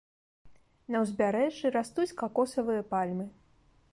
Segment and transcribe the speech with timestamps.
[0.93, 3.25] На ўзбярэжжы растуць какосавыя пальмы.